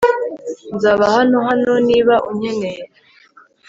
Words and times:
Nzaba 0.75 1.05
hano 1.15 1.37
hano 1.49 1.71
niba 1.87 2.15
unkeneye 2.29 2.81